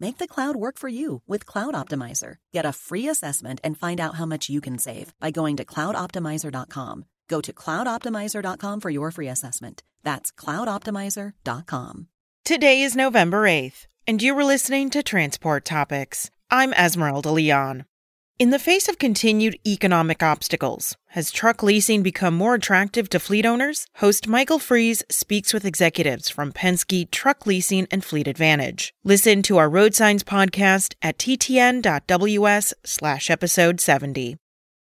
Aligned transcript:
Make 0.00 0.18
the 0.18 0.26
cloud 0.28 0.56
work 0.56 0.78
for 0.78 0.88
you 0.88 1.22
with 1.26 1.46
Cloud 1.46 1.74
Optimizer. 1.74 2.36
Get 2.52 2.66
a 2.66 2.72
free 2.72 3.08
assessment 3.08 3.60
and 3.62 3.78
find 3.78 4.00
out 4.00 4.16
how 4.16 4.26
much 4.26 4.48
you 4.48 4.60
can 4.60 4.78
save 4.78 5.12
by 5.20 5.30
going 5.30 5.56
to 5.56 5.64
cloudoptimizer.com. 5.64 7.04
Go 7.28 7.40
to 7.40 7.52
cloudoptimizer.com 7.52 8.80
for 8.80 8.90
your 8.90 9.10
free 9.10 9.28
assessment. 9.28 9.82
That's 10.02 10.32
cloudoptimizer.com. 10.32 12.08
Today 12.44 12.82
is 12.82 12.94
November 12.94 13.44
8th, 13.44 13.86
and 14.06 14.22
you 14.22 14.34
were 14.34 14.44
listening 14.44 14.90
to 14.90 15.02
Transport 15.02 15.64
Topics. 15.64 16.30
I'm 16.50 16.74
Esmeralda 16.74 17.30
Leon. 17.30 17.86
In 18.36 18.50
the 18.50 18.58
face 18.58 18.88
of 18.88 18.98
continued 18.98 19.60
economic 19.64 20.20
obstacles, 20.20 20.96
has 21.10 21.30
truck 21.30 21.62
leasing 21.62 22.02
become 22.02 22.34
more 22.34 22.56
attractive 22.56 23.08
to 23.10 23.20
fleet 23.20 23.46
owners? 23.46 23.86
Host 23.98 24.26
Michael 24.26 24.58
Freeze 24.58 25.04
speaks 25.08 25.54
with 25.54 25.64
executives 25.64 26.28
from 26.30 26.52
Penske 26.52 27.08
Truck 27.12 27.46
Leasing 27.46 27.86
and 27.92 28.04
Fleet 28.04 28.26
Advantage. 28.26 28.92
Listen 29.04 29.40
to 29.42 29.58
our 29.58 29.70
Road 29.70 29.94
Signs 29.94 30.24
podcast 30.24 30.94
at 31.00 31.16
ttn.ws 31.16 32.74
slash 32.84 33.30
episode 33.30 33.78
70. 33.78 34.36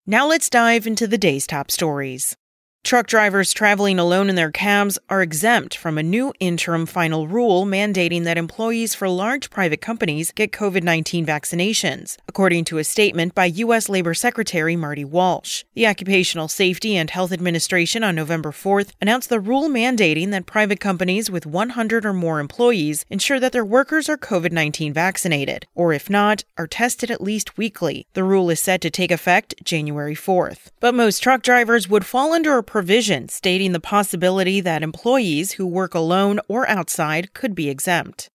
Now 0.07 0.25
let's 0.27 0.49
dive 0.49 0.87
into 0.87 1.05
the 1.05 1.19
day's 1.19 1.45
top 1.45 1.69
stories. 1.69 2.35
Truck 2.83 3.07
drivers 3.07 3.53
traveling 3.53 3.97
alone 3.97 4.29
in 4.29 4.35
their 4.35 4.51
cabs 4.51 4.99
are 5.09 5.21
exempt 5.21 5.77
from 5.77 5.97
a 5.97 6.03
new 6.03 6.33
interim 6.41 6.85
final 6.85 7.29
rule 7.29 7.65
mandating 7.65 8.25
that 8.25 8.37
employees 8.37 8.93
for 8.93 9.07
large 9.07 9.49
private 9.49 9.79
companies 9.79 10.33
get 10.33 10.51
COVID 10.51 10.83
19 10.83 11.25
vaccinations, 11.25 12.17
according 12.27 12.65
to 12.65 12.79
a 12.79 12.83
statement 12.83 13.33
by 13.33 13.45
U.S. 13.45 13.87
Labor 13.87 14.13
Secretary 14.13 14.75
Marty 14.75 15.05
Walsh. 15.05 15.63
The 15.75 15.87
Occupational 15.87 16.49
Safety 16.49 16.97
and 16.97 17.09
Health 17.09 17.31
Administration 17.31 18.03
on 18.03 18.15
November 18.15 18.51
4th 18.51 18.91
announced 18.99 19.29
the 19.29 19.39
rule 19.39 19.69
mandating 19.69 20.31
that 20.31 20.45
private 20.45 20.81
companies 20.81 21.31
with 21.31 21.45
100 21.45 22.05
or 22.05 22.13
more 22.13 22.41
employees 22.41 23.05
ensure 23.09 23.39
that 23.39 23.53
their 23.53 23.63
workers 23.63 24.09
are 24.09 24.17
COVID 24.17 24.51
19 24.51 24.91
vaccinated, 24.91 25.65
or 25.73 25.93
if 25.93 26.09
not, 26.09 26.43
are 26.57 26.67
tested 26.67 27.09
at 27.09 27.21
least 27.21 27.57
weekly. 27.57 28.07
The 28.11 28.25
rule 28.25 28.49
is 28.49 28.59
set 28.59 28.81
to 28.81 28.89
take 28.89 29.09
effect 29.09 29.55
January 29.63 30.15
4th. 30.15 30.71
But 30.81 30.93
most 30.93 31.23
truck 31.23 31.43
drivers 31.43 31.87
would 31.87 32.05
fall 32.05 32.33
under 32.33 32.57
a 32.57 32.72
provision 32.73 33.29
stating 33.29 33.71
the 33.71 33.79
possibility 33.79 34.59
that 34.59 34.81
employees 34.81 35.51
who 35.51 35.67
work 35.67 35.93
alone 35.93 36.39
or 36.47 36.67
outside 36.67 37.31
could 37.35 37.53
be 37.53 37.69
exempt. 37.69 38.31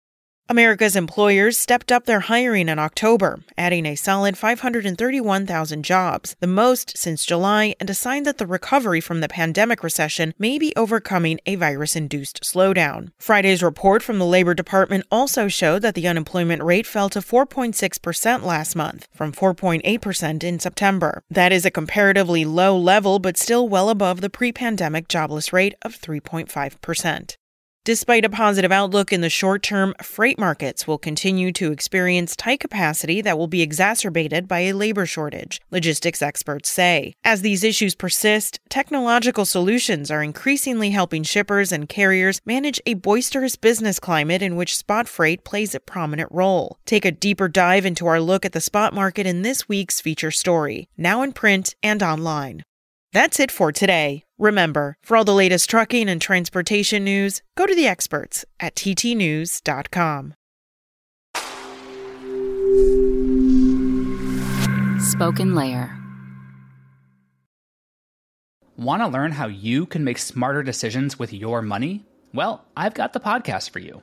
America's 0.49 0.95
employers 0.95 1.59
stepped 1.59 1.91
up 1.91 2.05
their 2.05 2.21
hiring 2.21 2.69
in 2.69 2.79
October, 2.79 3.41
adding 3.59 3.85
a 3.85 3.97
solid 3.97 4.39
531,000 4.39 5.83
jobs, 5.83 6.37
the 6.39 6.47
most 6.47 6.97
since 6.97 7.27
July, 7.27 7.75
and 7.81 7.91
a 7.91 7.95
sign 7.95 8.23
that 8.23 8.39
the 8.39 8.47
recovery 8.47 9.01
from 9.01 9.21
the 9.21 9.29
pandemic 9.29 9.83
recession 9.83 10.33
may 10.39 10.57
be 10.57 10.73
overcoming 10.77 11.41
a 11.47 11.57
virus 11.57 11.97
induced 11.97 12.45
slowdown. 12.45 13.11
Friday's 13.19 13.61
report 13.61 14.05
from 14.05 14.21
the 14.21 14.25
Labor 14.25 14.55
Department 14.55 15.05
also 15.11 15.49
showed 15.49 15.83
that 15.83 15.97
the 15.97 16.07
unemployment 16.07 16.63
rate 16.63 16.87
fell 16.87 17.09
to 17.09 17.19
4.6% 17.19 18.45
last 18.45 18.77
month, 18.77 19.09
from 19.13 19.33
4.8% 19.33 20.45
in 20.45 20.61
September. 20.61 21.25
That 21.29 21.51
is 21.51 21.65
a 21.65 21.73
comparatively 21.73 22.45
low 22.45 22.79
level, 22.79 23.19
but 23.19 23.37
still 23.37 23.69
well 23.69 23.89
above 23.89 24.21
the 24.21 24.31
pre 24.31 24.53
pandemic 24.53 25.09
jobless 25.09 25.53
rate 25.53 25.75
of 25.83 26.01
3.5%. 26.01 27.37
Despite 27.87 28.25
a 28.25 28.29
positive 28.29 28.73
outlook 28.73 29.13
in 29.13 29.21
the 29.21 29.31
short 29.31 29.63
term, 29.63 29.95
freight 30.03 30.41
markets 30.41 30.89
will 30.89 30.99
continue 30.99 31.53
to 31.53 31.71
experience 31.71 32.35
tight 32.35 32.59
capacity 32.59 33.21
that 33.21 33.39
will 33.39 33.47
be 33.47 33.63
exacerbated 33.63 34.49
by 34.49 34.63
a 34.63 34.73
labor 34.73 35.07
shortage, 35.07 35.61
logistics 35.71 36.21
experts 36.21 36.69
say. 36.69 37.15
As 37.23 37.43
these 37.43 37.63
issues 37.63 37.95
persist, 37.95 38.59
technological 38.69 39.45
solutions 39.45 40.11
are 40.11 40.25
increasingly 40.25 40.91
helping 40.91 41.23
shippers 41.23 41.71
and 41.71 41.89
carriers 41.89 42.41
manage 42.45 42.81
a 42.87 42.95
boisterous 42.95 43.55
business 43.55 44.01
climate 44.01 44.43
in 44.43 44.57
which 44.57 44.77
spot 44.77 45.07
freight 45.07 45.45
plays 45.45 45.73
a 45.73 45.79
prominent 45.79 46.33
role. 46.33 46.79
Take 46.87 47.05
a 47.05 47.13
deeper 47.13 47.47
dive 47.47 47.87
into 47.87 48.09
our 48.09 48.21
look 48.21 48.45
at 48.45 48.51
the 48.51 48.61
spot 48.61 48.95
market 48.95 49.27
in 49.27 49.43
this 49.43 49.69
week's 49.69 50.01
feature 50.01 50.33
story, 50.33 50.89
now 50.99 51.23
in 51.23 51.33
print 51.33 51.77
and 51.85 52.03
online. 52.03 52.65
That's 53.13 53.39
it 53.39 53.53
for 53.53 53.71
today. 53.71 54.26
Remember, 54.39 54.99
for 55.03 55.17
all 55.17 55.25
the 55.25 55.35
latest 55.35 55.71
trucking 55.71 56.09
and 56.11 56.21
transportation 56.21 57.05
news, 57.05 57.41
go 57.57 57.67
to 57.67 57.75
the 57.75 57.87
experts 57.87 58.45
at 58.61 58.75
ttnews.com. 58.75 60.35
Spoken 65.01 65.55
Layer. 65.55 65.97
Want 68.77 69.01
to 69.01 69.09
learn 69.09 69.33
how 69.33 69.47
you 69.47 69.87
can 69.87 70.05
make 70.05 70.19
smarter 70.19 70.63
decisions 70.63 71.19
with 71.19 71.33
your 71.33 71.63
money? 71.63 72.05
Well, 72.35 72.67
I've 72.77 72.93
got 72.93 73.15
the 73.15 73.21
podcast 73.21 73.71
for 73.71 73.79
you. 73.79 74.03